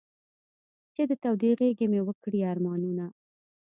[0.95, 3.05] چې د تودې غېږې مې و کړې ارمانونه.